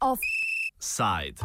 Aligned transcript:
Offside. 0.00 1.38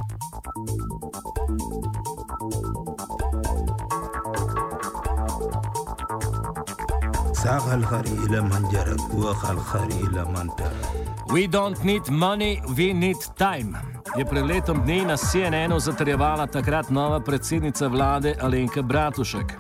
ساق 7.34 7.74
الخير 7.74 8.06
إلى 8.06 8.42
من 8.42 8.70
جرب 8.72 9.14
وخال 9.14 9.58
الخير 9.58 9.84
إلى 9.84 10.26
من 10.26 10.56
ترى. 10.56 10.80
We 11.28 11.48
don't 11.48 11.84
need 11.84 12.10
money, 12.10 12.62
we 12.78 12.94
need 12.94 13.20
time. 13.38 13.93
Je 14.18 14.26
pred 14.26 14.46
letom 14.46 14.82
dni 14.86 15.06
na 15.06 15.18
CNN-u 15.18 15.80
zatrjevala 15.80 16.48
takrat 16.48 16.90
nova 16.90 17.20
predsednica 17.20 17.88
vlade 17.88 18.36
Alenka 18.42 18.82
Bratušek. 18.82 19.54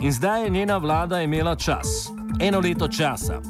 In 0.00 0.12
zdaj 0.12 0.44
je 0.44 0.50
njena 0.50 0.76
vlada 0.76 1.22
imela 1.22 1.56
čas, 1.56 2.12
eno 2.40 2.60
leto 2.60 2.88
časa. 2.88 3.40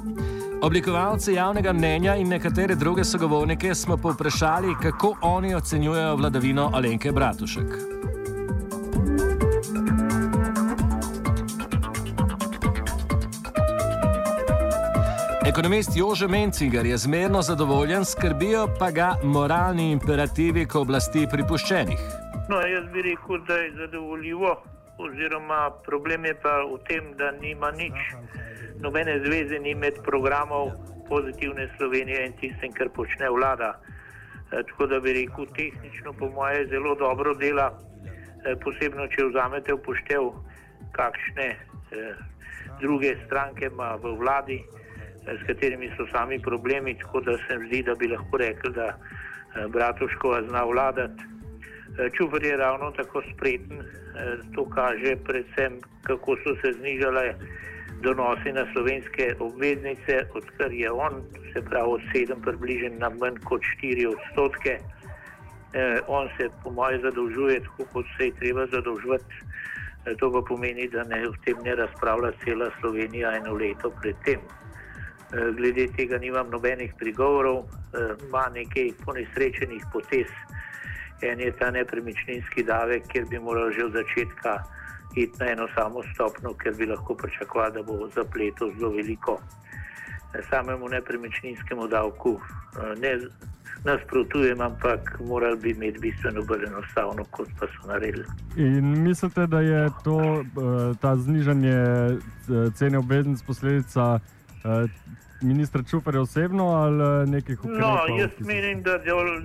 Oblikovalce 0.62 1.34
javnega 1.34 1.72
mnenja 1.72 2.16
in 2.16 2.28
nekatere 2.28 2.74
druge 2.74 3.04
sogovornike 3.04 3.74
smo 3.74 3.96
povprašali, 3.96 4.74
kako 4.82 5.16
oni 5.22 5.54
ocenjujejo 5.54 6.16
vladavino 6.16 6.70
Alenke 6.74 7.12
Bratušek. 7.12 7.91
Ekonomist 15.46 15.96
Jože 15.96 16.28
Mencinger 16.28 16.86
je 16.86 16.96
zmerno 16.96 17.42
zadovoljen, 17.42 18.04
skrbijo 18.04 18.68
pa 18.78 18.90
ga 18.90 19.14
moralni 19.24 19.90
imperativi, 19.90 20.66
ko 20.66 20.80
oblasti 20.80 21.26
pripuščenih. 21.30 22.02
No, 22.50 22.60
jaz 22.62 22.84
bi 22.92 23.02
rekel, 23.02 23.40
da 23.48 23.56
je 23.58 23.72
zadovoljivo, 23.76 24.52
oziroma 24.98 25.70
problem 25.86 26.24
je 26.24 26.34
pa 26.42 26.52
v 26.62 26.78
tem, 26.86 27.08
da 27.18 27.32
nima 27.40 27.70
nič, 27.74 27.98
nobene 28.84 29.16
zveze 29.24 29.58
ni 29.58 29.74
med 29.74 29.98
programom 30.06 30.70
pozitivne 31.08 31.66
Slovenije 31.76 32.26
in 32.26 32.36
tistem, 32.38 32.70
kar 32.72 32.92
počne 32.94 33.30
vlada. 33.30 33.72
E, 34.52 34.62
tako 34.70 34.86
da 34.86 35.00
bi 35.00 35.16
rekel, 35.16 35.48
tehnično, 35.56 36.12
po 36.12 36.28
moje, 36.30 36.68
zelo 36.70 36.94
dobro 36.94 37.34
dela, 37.34 37.72
e, 38.46 38.54
posebno 38.62 39.08
če 39.10 39.26
vzamete 39.32 39.74
v 39.74 39.82
poštev, 39.88 40.30
kakšne 40.94 41.48
e, 41.50 42.14
druge 42.78 43.16
stranke 43.26 43.72
ima 43.74 43.96
v 43.98 44.14
vladi 44.22 44.60
s 45.26 45.46
katerimi 45.46 45.90
so 45.96 46.06
sami 46.12 46.38
problemi, 46.38 46.98
tako 46.98 47.20
da 47.20 47.36
se 47.36 47.58
mi 47.58 47.66
zdi, 47.66 47.82
da 47.82 47.94
bi 47.94 48.08
lahko 48.08 48.36
rekli, 48.36 48.72
da 48.72 48.86
eh, 48.86 49.66
Bratuškova 49.68 50.42
zna 50.48 50.64
vladati. 50.64 51.22
Eh, 51.22 52.10
Čuvar 52.16 52.44
je 52.44 52.56
ravno 52.56 52.90
tako 52.90 53.22
spreten, 53.34 53.80
eh, 53.80 54.36
to 54.54 54.64
kaže 54.70 55.16
predvsem, 55.24 55.80
kako 56.02 56.36
so 56.36 56.54
se 56.62 56.72
znižale 56.72 57.34
donosi 58.02 58.52
na 58.52 58.66
slovenske 58.72 59.34
obveznice, 59.38 60.26
odkar 60.34 60.72
je 60.72 60.90
on, 60.90 61.22
se 61.52 61.62
pravi, 61.62 61.88
od 61.88 62.00
sedem 62.12 62.42
približen 62.42 62.98
na 62.98 63.10
manj 63.10 63.38
kot 63.44 63.62
štiri 63.62 64.06
odstotke. 64.06 64.78
On 66.06 66.28
se, 66.36 66.48
po 66.64 66.70
mojem, 66.70 67.00
zadolžuje 67.00 67.60
tako, 67.60 67.84
kot 67.92 68.06
se 68.16 68.24
je 68.24 68.34
treba 68.40 68.66
zadolžiti. 68.66 69.34
To 70.18 70.32
pa 70.32 70.42
pomeni, 70.48 70.88
da 70.88 71.04
ne, 71.04 71.22
v 71.28 71.38
tem 71.44 71.56
ne 71.64 71.74
razpravlja 71.74 72.32
cela 72.44 72.68
Slovenija 72.80 73.36
eno 73.36 73.54
leto 73.54 73.90
predtem. 74.02 74.40
Eh, 75.32 75.52
glede 75.56 75.86
tega 75.96 76.18
nimam 76.18 76.50
nobenih 76.50 76.92
prigovorov, 76.98 77.58
eh, 77.64 78.14
ima 78.28 78.48
nekaj 78.54 78.90
ponesrečenih 79.04 79.84
potez. 79.92 80.28
En 81.22 81.40
je 81.40 81.52
ta 81.52 81.70
nepremičninski 81.70 82.62
davek, 82.62 83.06
kjer 83.08 83.24
bi 83.30 83.38
moral 83.38 83.70
že 83.70 83.84
od 83.84 83.92
začetka 83.92 84.62
iti 85.16 85.32
na 85.40 85.46
eno 85.50 85.68
samo 85.74 86.02
stopno, 86.14 86.52
ker 86.54 86.74
bi 86.74 86.86
lahko 86.86 87.14
pričakovali, 87.14 87.72
da 87.72 87.82
bo 87.82 88.08
zapletov 88.14 88.70
zelo 88.78 88.90
veliko. 88.90 89.40
Eh, 90.34 90.42
samemu 90.50 90.88
nepremičninskemu 90.88 91.88
davku 91.88 92.40
ne 93.00 93.18
nasprotujem, 93.84 94.60
ampak 94.60 95.20
morali 95.20 95.56
bi 95.56 95.70
imeti 95.70 95.98
bistveno 95.98 96.42
bolj 96.42 96.64
enostavno, 96.64 97.24
kot 97.30 97.48
pa 97.60 97.66
so 97.66 97.88
naredili. 97.88 98.24
In 98.56 99.02
mislite, 99.02 99.46
da 99.46 99.60
je 99.60 99.88
to, 100.04 100.44
ta 101.00 101.16
znižanje 101.16 101.76
cene 102.74 102.98
obveznic 102.98 103.42
posledica 103.42 104.20
ministra 105.42 105.82
Čufarja 105.90 106.20
osebno 106.20 106.64
ali 106.64 107.30
nekih 107.30 107.58
ukrepov? 107.60 107.80
No, 107.80 108.16
jaz 108.18 108.30
menim, 108.38 108.82
da 108.82 108.98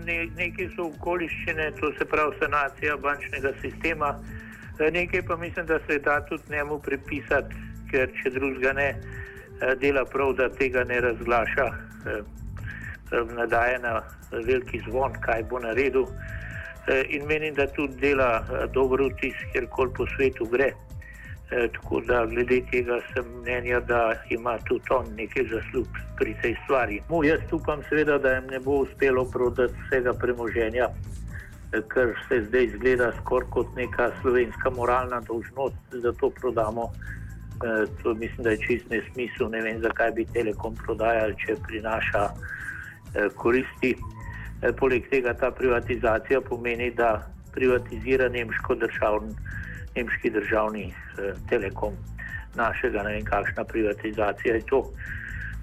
ne, 0.05 0.28
nekaj 0.38 0.69
so 0.75 0.88
okoliščine, 0.88 1.72
to 1.79 1.91
se 2.00 2.05
pravi 2.05 2.35
sanacija 2.39 2.97
bančnega 2.97 3.53
sistema, 3.61 4.16
e, 4.79 4.91
nekaj 4.91 5.22
pa 5.22 5.38
mislim, 5.38 5.66
da 5.66 5.79
se 5.88 6.00
da 6.00 6.19
tudi 6.25 6.44
njemu 6.51 6.79
pripisati, 6.79 7.56
ker 7.91 8.09
če 8.22 8.29
drugega 8.29 8.73
ne 8.73 8.89
dela 9.81 10.06
prav, 10.06 10.33
da 10.33 10.50
tega 10.50 10.83
ne 10.83 11.01
razglaša, 11.01 11.66
e, 11.66 12.22
nadaje 13.35 13.79
na 13.79 14.01
veliki 14.31 14.81
zvon, 14.89 15.13
kaj 15.22 15.44
bo 15.50 15.59
naredil. 15.59 16.06
In 17.09 17.25
menim, 17.27 17.53
da 17.53 17.67
tudi 17.67 18.00
dela 18.00 18.45
dobro 18.73 19.09
vtis, 19.09 19.35
kjerkoli 19.51 19.91
po 19.97 20.06
svetu 20.16 20.45
gre. 20.45 20.72
E, 21.51 21.67
tako 21.67 22.01
da 22.01 22.25
glede 22.25 22.61
tega 22.71 22.99
sem 23.13 23.25
mnenja, 23.39 23.79
da 23.79 24.13
ima 24.29 24.57
tudi 24.67 24.83
on 24.89 25.05
nekaj 25.15 25.45
zaslug 25.51 25.87
pri 26.17 26.35
tej 26.41 26.55
stvari. 26.63 27.01
Mu 27.09 27.23
jaz 27.23 27.39
upam, 27.51 27.83
seveda, 27.89 28.17
da 28.17 28.33
jim 28.33 28.47
ne 28.51 28.59
bo 28.59 28.81
uspelo 28.83 29.23
prodati 29.31 29.73
vsega 29.85 30.13
premoženja, 30.13 30.89
e, 31.71 31.81
ker 31.93 32.11
se 32.27 32.41
zdaj 32.49 32.63
izgleda 32.63 33.11
skoraj 33.21 33.49
kot 33.49 33.71
neka 33.75 34.09
slovenska 34.21 34.69
moralna 34.75 35.21
dolžnost, 35.21 35.95
da 36.03 36.11
to 36.11 36.29
prodamo. 36.29 36.91
E, 37.63 37.85
to 38.03 38.13
mislim, 38.13 38.43
da 38.43 38.49
je 38.49 38.63
čist 38.67 38.89
nesmisel. 38.89 39.49
Ne 39.49 39.61
vem, 39.61 39.79
zakaj 39.81 40.11
bi 40.11 40.27
Telekom 40.33 40.75
prodajali, 40.75 41.35
če 41.45 41.55
prinaša 41.67 42.25
e, 42.27 43.29
koristi. 43.35 43.95
E, 44.61 44.73
poleg 44.75 45.07
tega 45.09 45.31
ta 45.33 45.51
privatizacija 45.51 46.41
pomeni, 46.41 46.91
da 46.91 47.21
privatizira 47.55 48.27
nemško 48.29 48.75
državno 48.75 49.31
nemški 49.97 50.29
državni 50.29 50.85
eh, 50.89 51.33
telekom, 51.49 51.93
našega, 52.55 53.03
ne 53.03 53.17
vem, 53.17 53.25
kakšna 53.25 53.63
privatizacija 53.63 54.55
je 54.55 54.65
to. 54.69 54.83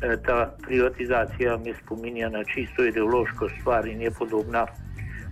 Eh, 0.02 0.16
ta 0.26 0.54
privatizacija 0.66 1.56
me 1.64 1.74
spominja 1.84 2.28
na 2.28 2.44
čisto 2.44 2.84
ideološko 2.84 3.48
stvar 3.60 3.86
in 3.86 4.02
je 4.02 4.10
podobna 4.10 4.66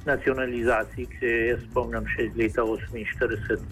nacionalizaciji, 0.04 1.06
ki 1.06 1.18
se 1.18 1.32
jaz 1.50 1.60
spomnim 1.70 2.06
še 2.14 2.26
iz 2.26 2.36
leta 2.36 2.62
1948, 2.62 3.66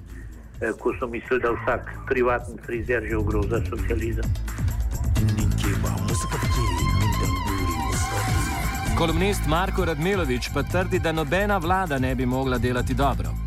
eh, 0.61 0.73
ko 0.79 0.95
so 0.99 1.09
mislili, 1.09 1.43
da 1.43 1.55
vsak 1.59 1.93
privatni 2.09 2.59
frizer 2.67 3.07
že 3.09 3.17
ogroza 3.17 3.63
socializem. 3.71 4.35
Kolumnist 8.99 9.47
Marko 9.49 9.85
Radmilovič 9.85 10.51
pa 10.55 10.63
trdi, 10.63 10.99
da 10.99 11.13
nobena 11.13 11.57
vlada 11.59 11.99
ne 11.99 12.15
bi 12.15 12.27
mogla 12.27 12.59
delati 12.59 12.95
dobro. 12.95 13.40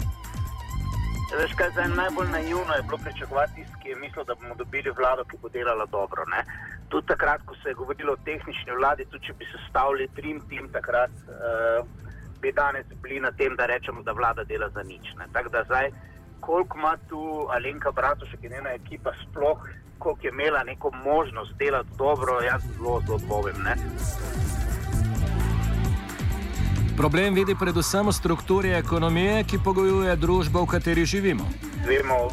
Veš, 1.40 1.54
kaj 1.58 1.70
je 1.82 1.88
najbolj 1.88 2.28
naivno, 2.32 2.74
je 2.74 2.84
bilo 2.88 2.98
pričakovati 3.04 3.56
tisti, 3.56 3.80
ki 3.82 3.90
je 3.90 3.96
mislil, 3.96 4.26
da 4.26 4.36
bomo 4.36 4.56
dobili 4.56 4.92
vlado, 4.98 5.24
ki 5.24 5.38
bo 5.42 5.50
delala 5.50 5.86
dobro. 5.86 6.26
Ne? 6.34 6.46
Tudi 6.90 7.08
takrat, 7.08 7.42
ko 7.46 7.56
se 7.56 7.70
je 7.70 7.74
govorilo 7.74 8.14
o 8.14 8.22
tehnični 8.26 8.76
vladi, 8.78 9.06
tudi 9.06 9.26
če 9.26 9.34
bi 9.34 9.46
se 9.46 9.58
stavili 9.70 10.08
trim 10.16 10.42
tim, 10.50 10.70
takrat 10.72 11.12
uh, 11.12 11.88
bi 12.42 12.52
danes 12.52 12.86
bili 13.02 13.20
na 13.20 13.32
tem, 13.32 13.56
da 13.56 13.66
rečemo, 13.66 14.04
da 14.04 14.12
vlada 14.12 14.44
dela 14.44 14.70
za 14.70 14.84
nič. 14.84 15.14
Tako 15.34 15.50
da 15.50 15.64
zdaj, 15.64 15.92
koliko 16.40 16.78
ima 16.78 16.98
tu 17.10 17.48
Alenka 17.50 17.92
Bratušek 17.92 18.44
in 18.44 18.52
njena 18.52 18.74
ekipa 18.74 19.12
sploh, 19.24 19.68
koliko 20.00 20.28
je 20.28 20.30
imela 20.30 20.64
neko 20.64 20.92
možnost 20.92 21.54
delati 21.58 21.90
dobro, 21.98 22.42
jaz 22.42 22.62
zelo, 22.78 23.02
zelo 23.08 23.20
povem. 23.30 23.56
Problem 26.98 27.34
vidi 27.34 27.56
predvsem 27.56 28.08
v 28.08 28.14
strukturi 28.14 28.70
ekonomije, 28.78 29.44
ki 29.50 29.58
pogojuje 29.66 30.14
družbo, 30.16 30.62
v 30.62 30.78
kateri 30.78 31.06
živimo. 31.06 31.46
Vemo, 31.88 32.30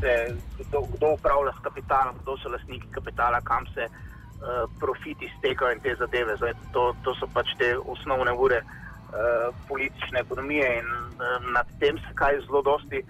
se, 0.00 0.34
kdo, 0.58 0.80
kdo 0.96 1.12
upravlja 1.14 1.52
s 1.52 1.62
kapitalom, 1.62 2.16
kdo 2.22 2.36
so 2.42 2.50
lastniki 2.50 2.90
kapitala, 2.90 3.40
kam 3.40 3.66
se 3.74 3.86
uh, 3.86 4.66
profiti 4.80 5.30
stekajo 5.38 5.72
in 5.72 5.80
te 5.80 5.94
zadeve. 5.94 6.36
Zdaj, 6.36 6.54
to, 6.72 6.90
to 7.04 7.14
so 7.14 7.28
pač 7.30 7.54
te 7.58 7.70
osnovne 7.78 8.32
ure 8.34 8.58
uh, 8.66 9.54
politične 9.68 10.20
ekonomije 10.26 10.66
in 10.82 10.90
uh, 10.90 11.38
nad 11.54 11.66
tem 11.78 11.98
se 12.02 12.14
kaj 12.14 12.42
zelo 12.46 12.62
dosti. 12.62 13.04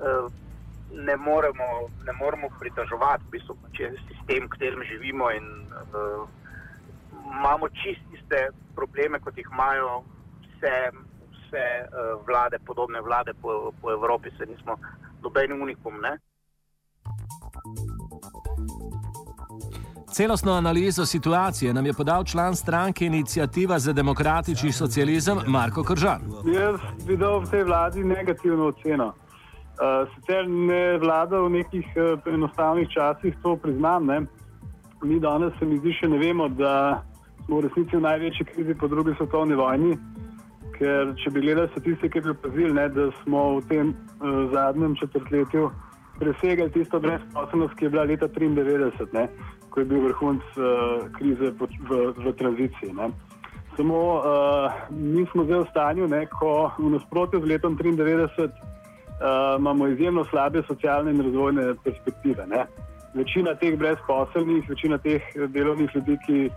Uh, 0.00 0.28
Ne 0.88 1.16
moremo, 1.20 1.64
ne 2.06 2.12
moremo 2.16 2.48
pritoževati, 2.60 3.24
v 3.28 3.30
bistvu, 3.34 3.56
če 3.76 3.82
je 3.82 3.98
sistem, 4.08 4.46
v 4.46 4.52
katerem 4.54 4.80
živimo, 4.88 5.26
in 5.36 5.44
uh, 5.68 6.24
imamo 7.26 7.68
čiste 7.68 8.50
probleme, 8.74 9.20
kot 9.20 9.36
jih 9.38 9.48
imajo 9.52 10.02
vse, 10.42 10.76
vse 11.32 11.66
uh, 11.82 12.26
vlade, 12.26 12.58
podobne 12.66 13.00
vlade 13.00 13.32
po, 13.42 13.72
po 13.82 13.90
Evropi, 13.92 14.30
se 14.38 14.46
nismo 14.46 14.76
dobeni 15.22 15.62
unikum. 15.62 15.94
Ne? 16.00 16.18
Celostno 20.12 20.52
analizo 20.52 21.06
situacije 21.06 21.74
nam 21.74 21.86
je 21.86 21.92
podal 21.92 22.24
član 22.24 22.56
stranke 22.56 23.06
Inicijativa 23.06 23.78
za 23.78 23.92
demokratični 23.92 24.72
socializem 24.72 25.38
Marko 25.46 25.82
Kržan. 25.82 26.20
Jaz 26.54 26.80
bi 27.06 27.16
dal 27.16 27.40
v 27.40 27.50
tej 27.50 27.64
vladi 27.64 28.04
negativno 28.04 28.66
oceno. 28.66 29.06
Uh, 29.08 30.08
sicer 30.14 30.48
ne 30.48 30.98
vlada 30.98 31.38
v 31.40 31.50
nekih 31.50 31.86
uh, 31.96 32.34
enostavnih 32.34 32.88
časih, 32.90 33.34
to 33.42 33.56
priznam. 33.56 34.06
Ne. 34.06 34.20
Mi 35.02 35.20
danes, 35.20 35.52
se 35.58 35.64
mi 35.64 35.78
zdi, 35.78 35.92
še 35.92 36.08
ne 36.08 36.18
vemo, 36.18 36.48
da 36.48 37.04
smo 37.48 37.56
v 37.56 37.64
resnici 37.64 37.96
v 37.96 38.04
največji 38.04 38.44
krizi 38.44 38.74
po 38.76 38.88
drugi 38.92 39.14
svetovni 39.16 39.56
vojni. 39.56 39.96
Ker 40.76 41.14
če 41.16 41.30
bi 41.32 41.40
gledali 41.40 41.70
statistike, 41.72 42.20
bi 42.20 42.34
opazili, 42.34 42.74
da 42.92 43.08
smo 43.22 43.44
v 43.56 43.62
tem 43.72 43.94
uh, 43.94 44.52
zadnjem 44.52 44.96
četrtletju 45.00 45.70
presegali 46.20 46.70
tisto 46.74 47.00
brezposobnost, 47.00 47.74
ki 47.78 47.86
je 47.86 47.90
bila 47.94 48.04
leta 48.04 48.28
1993, 48.28 49.08
ne, 49.16 49.24
ko 49.72 49.80
je 49.80 49.88
bil 49.88 50.04
vrhunc 50.04 50.44
uh, 50.60 51.08
krize 51.16 51.50
v, 51.56 51.70
v, 51.88 52.02
v 52.20 52.34
tranziciji. 52.36 52.92
Ne. 52.92 53.08
Samo 53.78 53.96
uh, 53.96 54.76
mi 54.92 55.24
smo 55.32 55.48
zdaj 55.48 55.64
v 55.64 55.70
stanju, 55.72 56.08
ne, 56.12 56.26
ko 56.28 56.68
v 56.76 56.92
nasprotju 56.98 57.40
z 57.46 57.54
letom 57.54 57.78
1993 57.80 58.44
uh, 58.44 59.56
imamo 59.56 59.88
izjemno 59.88 60.26
slabe 60.28 60.62
socialne 60.68 61.16
in 61.16 61.24
razvojne 61.24 61.70
perspektive. 61.80 62.44
Ne. 62.46 62.68
Večina 63.16 63.56
teh 63.56 63.78
brezposelnih, 63.78 64.68
večina 64.68 64.98
teh 65.00 65.24
delovnih 65.48 65.96
ljudi, 65.96 66.18
ki 66.26 66.50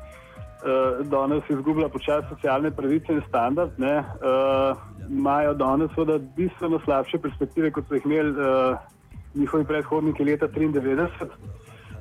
uh, 0.61 1.07
danes 1.07 1.49
izgublja 1.49 1.89
počasi 1.89 2.27
socialne 2.29 2.71
pravice 2.71 3.13
in 3.13 3.21
standard, 3.27 3.71
ne, 3.77 3.97
uh, 3.99 4.77
imajo 5.09 5.53
danes 5.53 5.91
bistveno 6.35 6.79
slabše 6.85 7.17
perspektive, 7.17 7.71
kot 7.71 7.87
so 7.87 7.95
jih 7.95 8.05
imeli 8.05 8.31
uh, 8.31 8.77
njihovi 9.35 9.65
predhodniki 9.65 10.23
leta 10.23 10.47
1993. 10.47 11.27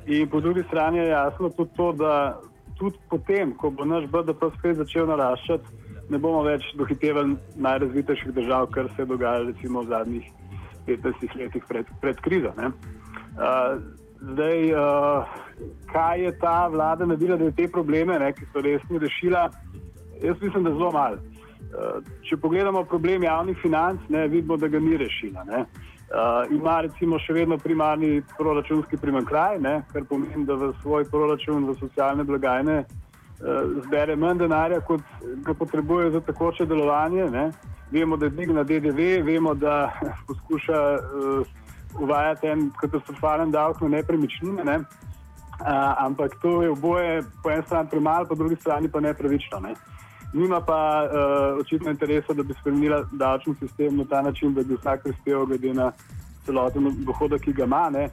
In 0.05 0.29
po 0.29 0.39
drugi 0.41 0.63
strani 0.63 0.97
je 0.97 1.07
jasno 1.07 1.49
tudi 1.49 1.71
to, 1.75 1.91
da 1.91 2.39
tudi 2.77 2.97
potem, 3.09 3.53
ko 3.57 3.69
bo 3.69 3.85
naš 3.85 4.07
BDP 4.09 4.49
spet 4.57 4.77
začel 4.77 5.07
naraščati, 5.07 5.77
ne 6.09 6.17
bomo 6.17 6.41
več 6.43 6.65
dohitevali 6.77 7.37
najrazvitejših 7.55 8.33
držav, 8.33 8.67
kar 8.73 8.89
se 8.95 9.01
je 9.01 9.05
dogajalo 9.05 9.51
recimo 9.51 9.81
v 9.81 9.87
zadnjih 9.93 10.31
15 10.87 11.35
letih 11.37 11.65
pred, 11.69 11.85
pred 12.01 12.21
krizo. 12.25 12.53
Uh, 12.57 14.00
zdaj, 14.21 14.73
uh, 14.73 15.25
kaj 15.91 16.23
je 16.23 16.39
ta 16.39 16.67
vlada 16.67 17.05
naredila, 17.05 17.37
da 17.37 17.43
je 17.43 17.51
te 17.51 17.67
probleme, 17.67 18.19
ne, 18.19 18.33
ki 18.33 18.45
so 18.53 18.61
resni, 18.61 18.99
rešila? 18.99 19.49
Jaz 20.21 20.41
mislim, 20.41 20.63
da 20.63 20.69
zelo 20.69 20.91
malo. 20.91 21.17
Uh, 21.17 22.03
če 22.29 22.37
pogledamo 22.37 22.83
problem 22.83 23.23
javnih 23.23 23.57
financ, 23.61 24.01
ne, 24.09 24.27
vidimo, 24.27 24.57
da 24.57 24.67
ga 24.67 24.79
ni 24.79 24.97
rešila. 24.97 25.43
Ne. 25.43 25.65
Uh, 26.11 26.51
ima 26.51 26.81
recimo 26.81 27.19
še 27.19 27.33
vedno 27.33 27.57
primarni 27.57 28.21
proračunski 28.37 28.97
primankljaj, 28.97 29.61
kar 29.93 30.05
pomeni, 30.09 30.45
da 30.45 30.57
v 30.59 30.73
svoj 30.81 31.05
proračun 31.07 31.69
za 31.69 31.77
socialne 31.79 32.23
blagajne 32.27 32.81
uh, 32.83 33.77
zbere 33.87 34.15
manj 34.15 34.43
denarja, 34.43 34.81
kot 34.85 35.01
ga 35.45 35.53
potrebuje 35.53 36.11
za 36.11 36.21
takoče 36.27 36.65
delovanje. 36.65 37.29
Ne. 37.31 37.51
Vemo, 37.91 38.17
da 38.17 38.27
je 38.27 38.35
dvigna 38.35 38.63
DDV, 38.63 39.07
vemo, 39.27 39.53
da 39.55 39.91
poskuša 40.27 40.81
uh, 40.99 41.57
uvajati 41.99 42.47
en 42.47 42.69
katastrofalen 42.81 43.51
davek 43.51 43.81
na 43.81 43.87
nepremičnine. 43.87 44.63
Ne? 44.63 44.77
Uh, 45.61 46.05
ampak 46.05 46.35
to 46.41 46.61
je 46.63 46.69
oboje 46.69 47.21
po 47.43 47.51
eni 47.51 47.63
strani 47.65 47.89
premalo, 47.89 48.25
po 48.25 48.35
drugi 48.35 48.55
strani 48.55 48.89
pa 48.89 48.99
nepravično. 48.99 49.59
Ne? 49.59 49.75
Nima 50.33 50.61
pa 50.61 51.05
uh, 51.05 51.59
očitno 51.59 51.91
interesa, 51.91 52.33
da 52.33 52.43
bi 52.43 52.53
spremenila 52.53 53.03
davčni 53.11 53.55
sistem 53.59 53.97
na 53.97 54.05
ta 54.05 54.21
način, 54.21 54.53
da 54.53 54.63
bi 54.63 54.75
vsak 54.75 55.03
prispeval 55.03 55.45
glede 55.45 55.73
na 55.73 55.91
celoten 56.45 56.95
dohodek, 57.05 57.41
ki 57.41 57.53
ga 57.53 57.63
ima. 57.63 57.89
Ne? 57.89 58.09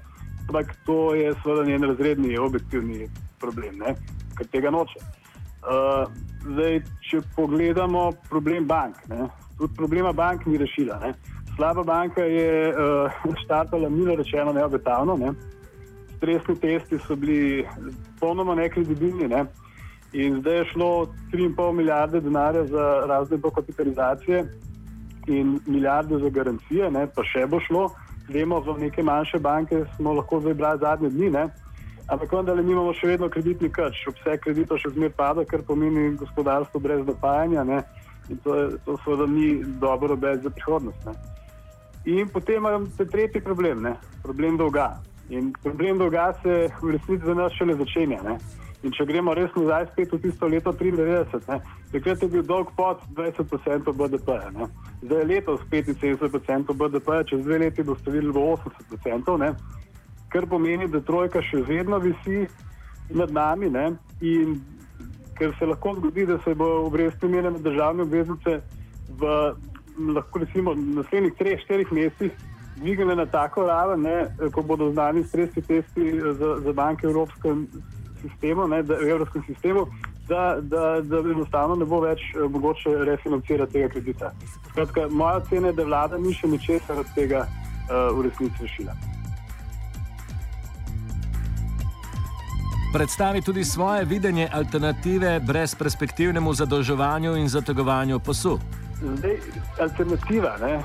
Ampak 0.48 0.74
to 0.86 1.14
je 1.14 1.32
seveda 1.42 1.64
njen 1.64 1.84
razredni, 1.84 2.38
objektivni 2.38 3.08
problem, 3.40 3.78
ne? 3.78 3.94
ker 4.36 4.46
tega 4.46 4.70
noče. 4.70 5.00
Uh, 5.58 6.04
zdaj, 6.44 6.82
če 7.10 7.20
pogledamo 7.36 8.12
problem 8.28 8.66
bank, 8.66 9.00
ne? 9.08 9.28
tudi 9.58 9.74
problema 9.76 10.12
bank 10.12 10.46
ni 10.46 10.58
rešila. 10.58 10.98
Ne. 11.02 11.14
Slaba 11.58 11.82
banka 11.82 12.22
je 12.22 12.70
uh, 12.70 13.34
štartala, 13.42 13.88
milo 13.88 14.14
rečeno, 14.14 14.52
neobetavno. 14.52 15.16
Ne. 15.16 15.32
Stresni 16.16 16.54
testi 16.54 16.98
so 17.02 17.16
bili 17.16 17.66
popolnoma 18.14 18.54
nekredibilni. 18.54 19.26
Ne. 19.28 19.44
In 20.12 20.38
zdaj 20.40 20.56
je 20.56 20.64
šlo 20.64 21.06
3,5 21.32 21.72
milijarde 21.72 22.20
denarja 22.20 22.64
za 22.66 22.84
razne 23.06 23.36
dokapitalizacije 23.36 24.44
in 25.26 25.58
milijarde 25.66 26.18
za 26.18 26.28
garancije, 26.28 26.90
ne. 26.90 27.06
pa 27.14 27.24
še 27.24 27.46
bo 27.46 27.58
šlo. 27.60 27.88
Vemo, 28.28 28.60
v 28.60 28.76
neke 28.78 29.02
manjše 29.02 29.38
banke 29.38 29.82
smo 29.96 30.12
lahko 30.12 30.38
zdaj 30.40 30.54
brali 30.54 30.78
zadnje 30.78 31.10
dni. 31.10 31.30
Ne. 31.30 31.48
Ampak 32.06 32.32
vendar 32.32 32.60
imamo 32.62 32.94
še 32.94 33.10
vedno 33.16 33.26
kreditni 33.28 33.72
krč, 33.72 34.04
obseg 34.06 34.38
kreditov 34.46 34.78
še 34.78 34.94
zmeraj 34.94 35.16
pada, 35.16 35.44
kar 35.44 35.66
pomeni 35.66 36.14
gospodarstvo 36.22 36.80
brez 36.80 37.02
dopajanja. 37.06 37.66
Ne. 37.66 37.82
In 38.30 38.38
to, 38.46 38.54
to 38.86 38.96
seveda 39.02 39.26
ni 39.26 39.64
dobro 39.82 40.16
brez 40.16 40.38
za 40.46 40.54
prihodnost. 40.54 41.02
Ne. 41.10 41.37
In 42.08 42.28
potem 42.32 42.62
imamo 42.62 42.86
še 42.96 43.04
tretji 43.10 43.42
problem, 43.44 43.82
ne. 43.84 43.96
problem 44.24 44.56
dolga. 44.56 44.94
In 45.28 45.50
problem 45.62 45.98
dolga 46.00 46.30
se 46.42 46.70
v 46.80 46.94
resnici 46.94 47.26
za 47.26 47.34
nas 47.36 47.52
šele 47.58 47.76
začenja. 47.76 48.22
Ne. 48.24 48.38
In 48.86 48.94
če 48.94 49.04
gremo 49.08 49.34
res 49.34 49.50
nazaj, 49.56 49.88
spet 49.90 50.14
v 50.14 50.20
tisto 50.22 50.48
leto 50.48 50.72
93, 50.72 51.58
takrat 51.92 52.22
je 52.22 52.28
bil 52.32 52.44
dolg 52.46 52.70
pod 52.78 53.02
20% 53.18 53.92
BDP. 53.98 54.38
Ne. 54.54 54.70
Zdaj 55.02 55.20
je 55.20 55.28
letos 55.32 55.66
75% 55.72 56.72
BDP, 56.80 57.18
čez 57.28 57.44
dve 57.44 57.58
leti 57.66 57.84
boste 57.84 58.14
videli 58.14 58.32
v 58.32 58.46
80%, 58.54 59.36
ne. 59.42 59.52
kar 60.32 60.46
pomeni, 60.48 60.88
da 60.88 61.00
trojka 61.04 61.42
še 61.42 61.64
vedno 61.66 61.98
visi 62.00 62.46
nad 63.10 63.32
nami. 63.32 63.68
Ne. 63.68 63.86
In 64.24 64.60
ker 65.36 65.52
se 65.58 65.68
lahko 65.68 65.98
zgodi, 65.98 66.24
da 66.26 66.38
se 66.44 66.54
bo 66.54 66.86
obrestne 66.86 67.28
mere 67.28 67.50
na 67.50 67.60
državne 67.60 68.08
obveznice 68.08 68.60
v 69.18 69.34
lahko 70.14 70.38
recimo 70.38 70.74
naslednjih 70.74 71.32
3-4 71.40 71.92
mesecih 71.92 72.32
dvignile 72.76 73.16
na 73.16 73.26
tako 73.26 73.66
raven, 73.66 74.02
ne, 74.02 74.26
ko 74.52 74.62
bodo 74.62 74.92
znani 74.92 75.24
stresni 75.24 75.62
testi 75.62 76.12
za, 76.20 76.60
za 76.64 76.72
banke 76.72 77.06
v 77.06 77.10
evropskem 77.10 77.66
sistemu, 78.22 78.68
ne, 78.68 78.82
da, 78.82 78.94
v 78.94 79.10
evropskem 79.10 79.42
sistemu 79.46 79.86
da, 80.28 80.56
da, 80.60 81.00
da 81.00 81.18
enostavno 81.18 81.76
ne 81.76 81.84
bo 81.84 82.00
več 82.00 82.20
uh, 82.34 82.50
mogoče 82.50 82.92
refinancirati 83.08 83.72
tega 83.72 83.88
kredita. 83.88 84.32
Skratka, 84.70 85.08
moja 85.10 85.36
ocena 85.42 85.72
je, 85.72 85.78
da 85.80 85.84
vlada 85.84 86.18
ni 86.18 86.34
še 86.34 86.50
ničesar 86.52 87.00
od 87.00 87.14
tega 87.16 87.46
uh, 87.46 88.10
v 88.16 88.26
resnici 88.28 88.66
rešila. 88.66 88.96
Predstavi 92.92 93.42
tudi 93.44 93.64
svoje 93.64 94.04
videnje 94.08 94.48
alternative 94.52 95.40
brez 95.44 95.74
perspektivnemu 95.74 96.54
zadolževanju 96.54 97.34
in 97.36 97.48
zategovanju 97.48 98.20
posu. 98.20 98.56
Zdaj, 99.02 99.36
alternativa. 99.80 100.56
Ne? 100.60 100.82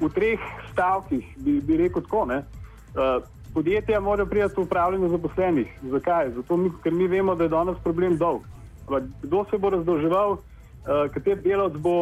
V 0.00 0.08
treh 0.14 0.40
stavkih 0.72 1.24
bi, 1.36 1.60
bi 1.60 1.76
rekel 1.76 2.02
tako. 2.02 2.24
Ne? 2.26 2.42
Podjetja 3.54 4.00
morajo 4.00 4.26
priti 4.26 4.54
v 4.56 4.64
upravljanje 4.64 5.08
zaposlenih. 5.08 5.68
Zakaj? 5.82 6.30
Zato, 6.36 6.58
ker 6.82 6.92
mi 6.92 7.08
vemo, 7.08 7.34
da 7.34 7.44
je 7.44 7.52
danes 7.52 7.76
problem 7.84 8.16
dolg. 8.16 8.46
Kdo 9.22 9.44
se 9.50 9.58
bo 9.58 9.70
razdolževal, 9.70 10.38
kater 11.14 11.42
delavec 11.42 11.76
bo, 11.76 11.94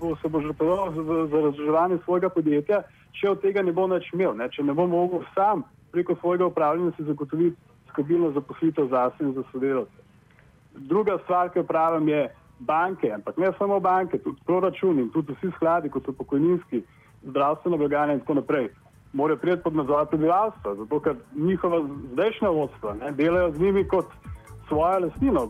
bo 0.00 0.16
se 0.22 0.28
bo 0.28 0.40
žrtvoval 0.40 0.92
za, 0.94 1.02
za 1.02 1.40
razdolževanje 1.46 1.98
svojega 2.04 2.28
podjetja, 2.28 2.82
če 3.12 3.30
od 3.30 3.40
tega 3.42 3.62
ne 3.62 3.72
bo 3.72 3.86
več 3.86 4.10
imel, 4.12 4.36
ne? 4.36 4.50
če 4.52 4.62
ne 4.62 4.74
bo 4.74 4.86
mogel 4.86 5.24
sam 5.34 5.64
preko 5.92 6.14
svojega 6.20 6.46
upravljanja 6.46 6.92
si 6.96 7.04
zagotoviti 7.08 7.56
stabilno 7.92 8.30
zaposlitev 8.30 8.90
za 8.90 9.10
sebe 9.16 9.30
in 9.30 9.34
za 9.34 9.42
sodelavce. 9.52 10.04
Druga 10.76 11.18
stvar, 11.24 11.50
ki 11.50 11.58
jo 11.58 11.64
pravim, 11.64 12.08
je 12.08 12.28
banke, 12.58 13.12
ampak 13.14 13.36
ne 13.36 13.52
samo 13.58 13.80
banke, 13.80 14.18
tudi 14.18 14.40
proračuni 14.46 15.02
in 15.02 15.10
tudi 15.10 15.32
vsi 15.32 15.50
skladi, 15.56 15.90
kot 15.90 16.04
so 16.04 16.12
pokojninski, 16.12 16.82
zdravstveno 17.22 17.76
blagajne 17.76 18.14
in 18.14 18.20
tako 18.20 18.34
naprej, 18.34 18.68
morajo 19.12 19.38
priti 19.38 19.62
pod 19.62 19.76
nadzor 19.76 20.06
prebivalstva, 20.06 20.74
zato 20.74 21.00
ker 21.00 21.16
njihova 21.36 21.82
zdajšnja 22.12 22.48
vodstva 22.48 22.94
ne, 22.94 23.12
delajo 23.12 23.52
z 23.52 23.60
njimi 23.60 23.88
kot 23.88 24.06
svojo 24.68 24.98
lastnino. 24.98 25.48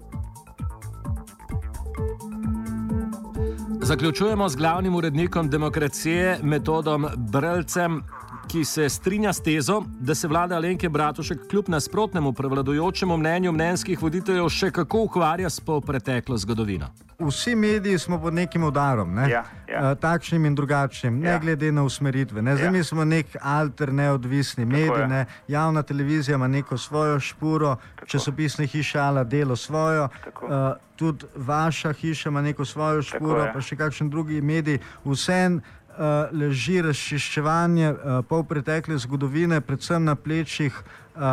Zaključujemo 3.83 4.49
z 4.49 4.57
glavnim 4.57 4.95
urednikom 4.95 5.49
demokracije, 5.51 6.39
metodom 6.43 7.07
Brlcem, 7.17 8.03
ki 8.49 8.65
se 8.65 8.89
strinja 8.89 9.33
s 9.33 9.41
tezo, 9.41 9.83
da 10.01 10.15
se 10.15 10.29
vlada 10.29 10.57
Alenke 10.57 10.89
Bratušek 10.89 11.49
kljub 11.51 11.69
nasprotnemu 11.69 12.33
prevladujočemu 12.33 13.17
mnenju 13.17 13.53
mnenjskih 13.53 14.03
voditeljev 14.03 14.49
še 14.49 14.71
kako 14.71 15.03
ukvarja 15.05 15.51
s 15.51 15.61
preteklo 15.87 16.37
zgodovino. 16.37 16.89
Vsi 17.19 17.55
mediji 17.55 17.99
smo 17.99 18.21
pod 18.21 18.35
nekim 18.35 18.65
udarom, 18.65 19.15
ne? 19.15 19.31
ja, 19.31 19.45
ja. 19.69 19.91
Uh, 19.91 19.99
takšnim 19.99 20.45
in 20.45 20.55
drugačnim, 20.55 21.21
ne 21.21 21.31
ja. 21.31 21.39
glede 21.39 21.73
na 21.73 21.83
usmeritve. 21.83 22.43
Ne? 22.43 22.57
Zdaj 22.57 22.67
ja. 22.67 22.73
mi 22.73 22.85
smo 22.85 23.05
nek 23.05 23.37
alter, 23.41 23.93
neodvisni 23.93 24.65
medij, 24.65 25.07
ne? 25.09 25.25
javna 25.49 25.83
televizija 25.83 26.35
ima 26.35 26.49
neko 26.49 26.79
svojo 26.79 27.21
špuro, 27.21 27.77
časopisne 28.07 28.67
hiše 28.67 28.99
ala 28.99 29.25
delo 29.25 29.57
svojo. 29.57 30.09
Uh, 30.43 30.51
tudi 30.97 31.27
vaša 31.37 31.93
hiša 31.93 32.29
ima 32.29 32.43
neko 32.43 32.65
svojo 32.65 33.03
špuro, 33.03 33.51
pa 33.55 33.61
še 33.61 33.77
kakšen 33.77 34.11
drugi 34.11 34.41
medij. 34.41 34.79
Vsem 35.05 35.61
uh, 35.99 36.39
leži 36.41 36.83
razčiščevanje 36.83 37.91
uh, 37.91 37.99
pol 38.29 38.45
pretekle 38.45 38.99
zgodovine, 38.99 39.61
predvsem 39.61 40.05
na 40.05 40.15
plečih 40.15 40.73
uh, 40.73 41.21
uh, 41.21 41.29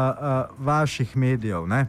vaših 0.57 1.17
medijev. 1.17 1.63
Uh, 1.63 1.85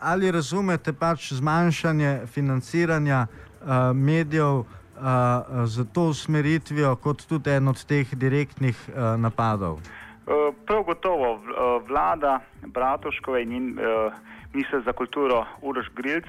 ali 0.00 0.30
razumete 0.30 0.92
pač 0.92 1.32
zmanjšanje 1.32 2.26
financiranja 2.26 3.26
uh, 3.26 3.96
medijev 3.96 4.58
uh, 4.58 4.66
uh, 5.02 5.66
z 5.66 5.84
to 5.92 6.08
usmeritvijo, 6.10 6.96
kot 6.96 7.26
tudi 7.26 7.50
en 7.50 7.68
od 7.68 7.84
teh 7.84 8.14
direktnih 8.14 8.76
uh, 8.88 9.16
napadov? 9.20 9.80
Uh, 10.26 10.54
prav 10.66 10.82
gotovo 10.82 11.34
uh, 11.34 11.42
vlada 11.88 12.40
Bratuškove 12.66 13.42
in 13.42 13.48
njen 13.48 13.78
uh, 13.78 14.12
ministr 14.52 14.82
za 14.84 14.92
kulturo 14.92 15.46
Uroš 15.62 15.90
Grilc 15.94 16.26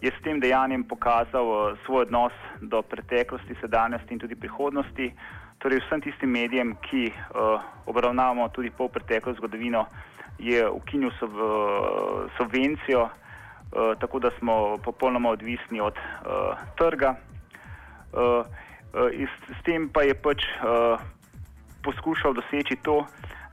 je 0.00 0.10
s 0.10 0.22
tem 0.22 0.40
dejanjem 0.40 0.84
pokazal 0.84 1.46
uh, 1.46 1.78
svoj 1.84 2.02
odnos 2.02 2.32
do 2.60 2.82
preteklosti, 2.82 3.56
sedanjosti 3.60 4.14
in 4.14 4.20
tudi 4.20 4.34
prihodnosti. 4.34 5.12
Torej, 5.58 5.82
vsem 5.82 6.00
tistim 6.00 6.30
medijem, 6.30 6.76
ki 6.86 7.10
uh, 7.10 7.58
obravnavamo 7.86 8.48
tudi 8.54 8.70
pol 8.70 8.88
preteklo 8.88 9.34
zgodovino, 9.34 9.86
je 10.38 10.62
ukinil 10.70 11.10
sub, 11.18 11.34
uh, 11.34 12.30
subvencijo, 12.38 13.08
uh, 13.08 13.98
tako 13.98 14.18
da 14.18 14.30
smo 14.38 14.78
popolnoma 14.84 15.34
odvisni 15.34 15.80
od 15.80 15.98
uh, 15.98 16.54
trga. 16.78 17.16
Uh, 18.12 18.46
uh, 18.94 19.28
s 19.58 19.64
tem 19.66 19.90
pa 19.90 20.06
je 20.06 20.14
pač 20.14 20.46
uh, 20.62 21.02
poskušal 21.82 22.38
doseči 22.38 22.78
to, 22.82 23.02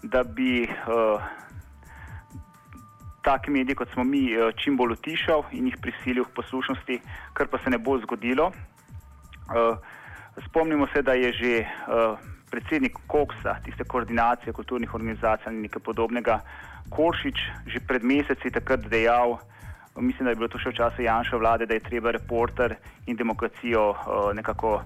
da 0.04 0.22
bi 0.24 0.70
uh, 0.70 1.18
take 3.26 3.52
medije, 3.52 3.76
kot 3.76 3.92
smo 3.94 4.04
mi, 4.04 4.30
uh, 4.38 4.54
čim 4.56 4.78
bolj 4.78 4.96
utišal 5.00 5.44
in 5.58 5.70
jih 5.72 5.78
prisilil 5.82 6.26
k 6.26 6.36
poslušnosti, 6.38 7.00
kar 7.34 7.50
pa 7.52 7.60
se 7.64 7.74
ne 7.74 7.78
bo 7.78 7.98
zgodilo. 8.04 8.52
Uh, 9.50 9.78
spomnimo 10.48 10.88
se, 10.94 11.02
da 11.02 11.14
je 11.14 11.34
že 11.34 11.54
uh, 11.66 12.20
predsednik 12.52 12.98
Koksa, 13.08 13.58
tiste 13.66 13.84
koordinacije 13.84 14.54
kulturnih 14.54 14.94
organizacij 14.94 15.50
ali 15.52 15.66
nekaj 15.66 15.82
podobnega, 15.82 16.40
Koršič, 16.90 17.40
že 17.66 17.82
pred 17.88 18.04
meseci 18.04 18.52
takrat 18.54 18.86
dejal, 18.90 19.40
mislim, 19.98 20.26
da 20.26 20.32
je 20.32 20.36
bilo 20.36 20.48
to 20.48 20.62
še 20.62 20.70
v 20.70 20.78
času 20.78 21.02
Janša 21.02 21.38
vlade, 21.42 21.66
da 21.66 21.74
je 21.74 21.88
treba 21.88 22.12
reporter 22.14 22.76
in 23.08 23.18
demokracijo 23.18 23.96
nekako 24.38 24.82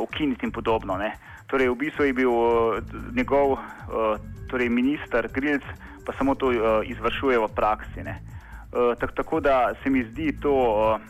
ukiniti 0.00 0.46
in 0.46 0.52
podobno. 0.52 0.96
Ne. 0.96 1.12
Torej, 1.46 1.68
v 1.68 1.76
bistvu 1.76 2.04
je 2.08 2.16
bil 2.16 2.32
uh, 2.32 2.80
njegov 3.12 3.52
uh, 3.52 4.16
torej 4.48 4.68
minister 4.68 5.28
Grilc, 5.28 5.64
pa 6.06 6.12
samo 6.18 6.34
to 6.34 6.46
uh, 6.46 6.56
izvršuje 6.84 7.38
v 7.38 7.48
praksi. 7.54 8.00
Uh, 8.04 8.94
tak, 9.00 9.14
tako 9.14 9.40
da 9.40 9.74
se 9.82 9.90
mi 9.90 10.04
zdi 10.04 10.32
to 10.40 10.52
uh, 10.52 11.00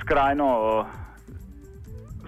skrajno 0.00 0.46
uh, 0.46 0.86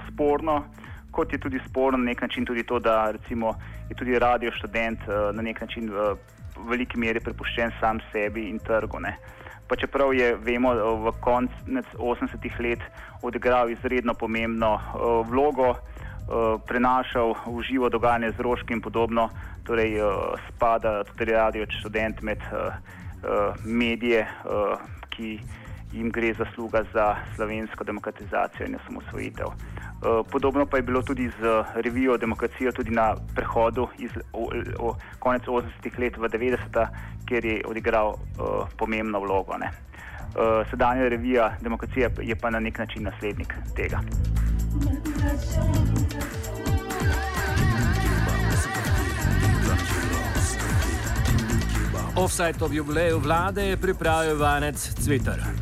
sporno 0.08 0.64
kot 1.12 1.32
je 1.32 1.38
tudi 1.38 1.60
sporno 1.68 1.98
na 1.98 2.04
nek 2.04 2.22
način 2.22 2.44
tudi 2.44 2.62
to, 2.62 2.78
da 2.78 3.10
recimo, 3.10 3.54
je 3.88 3.96
tudi 3.96 4.18
radio 4.18 4.52
študent 4.52 5.00
uh, 5.00 5.36
na 5.36 5.42
nek 5.42 5.60
način 5.60 5.90
v 5.92 6.14
veliki 6.68 6.98
meri 6.98 7.20
prepuščen 7.20 7.72
sam 7.80 8.00
sebi 8.12 8.48
in 8.48 8.58
trgu. 8.58 9.00
Ne. 9.00 9.16
Pa 9.68 9.76
čeprav 9.76 10.14
je, 10.14 10.34
vemo, 10.36 10.72
v 11.04 11.12
koncu 11.20 11.54
80-ih 11.98 12.60
let 12.60 12.80
odigral 13.22 13.70
izredno 13.70 14.14
pomembno 14.14 14.74
uh, 14.74 15.28
vlogo, 15.28 15.70
uh, 15.70 15.91
prenašal 16.66 17.34
v 17.46 17.62
živo 17.62 17.88
dogajanje 17.88 18.32
z 18.36 18.40
rožkim 18.40 18.76
in 18.76 18.82
podobno, 18.82 19.28
torej 19.64 20.00
uh, 20.00 20.34
spada 20.48 21.04
tudi 21.04 21.32
radio 21.32 21.66
študent 21.68 22.22
med 22.22 22.40
uh, 22.52 22.72
medije, 23.64 24.26
ki 25.12 25.38
jim 25.92 26.10
gre 26.10 26.34
zasluga 26.34 26.82
za 26.92 27.16
slovensko 27.36 27.84
demokratizacijo 27.84 28.66
in 28.66 28.76
osamosvojitev. 28.76 29.46
Eh, 30.02 30.22
podobno 30.30 30.66
pa 30.66 30.76
je 30.76 30.82
bilo 30.82 31.02
tudi 31.02 31.28
z 31.28 31.64
revijo 31.74 32.16
Demokracija, 32.16 32.72
tudi 32.72 32.90
na 32.90 33.14
prehodu 33.34 33.88
iz 33.98 34.10
o, 34.32 34.50
o, 34.78 34.96
konec 35.18 35.42
80-ih 35.42 35.98
let 35.98 36.16
v 36.16 36.28
90-ta, 36.28 36.88
kjer 37.26 37.44
je 37.44 37.62
odigral 37.66 38.08
uh, 38.08 38.66
pomembno 38.76 39.20
vlogo. 39.20 39.54
Uh, 39.54 40.66
sedanja 40.70 41.08
revija 41.08 41.56
Demokracija 41.60 42.10
je 42.18 42.36
pa 42.36 42.50
na 42.50 42.60
nek 42.60 42.78
način 42.78 43.02
naslednik 43.02 43.54
tega. 43.76 44.00
Offside 52.14 52.54
ob 52.60 52.72
jubileju 52.72 53.18
vlade 53.18 53.64
je 53.64 53.76
pripravil 53.76 54.38
Vanec 54.38 54.94
Cvitar. 55.04 55.61